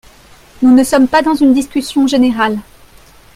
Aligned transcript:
Nous 0.63 0.73
ne 0.73 0.83
sommes 0.83 1.07
pas 1.07 1.21
dans 1.21 1.35
une 1.35 1.53
discussion 1.53 2.07
générale 2.07 2.57